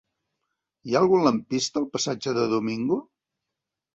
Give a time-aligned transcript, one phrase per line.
[0.91, 2.97] Hi ha algun lampista al passatge de Domingo?